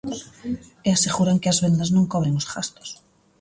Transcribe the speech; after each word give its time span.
E 0.87 0.89
aseguran 0.93 1.41
que 1.41 1.49
as 1.49 1.61
vendas 1.63 1.93
non 1.95 2.09
cobren 2.13 2.37
os 2.39 2.49
gastos. 2.53 2.89